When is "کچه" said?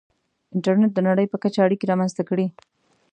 1.43-1.59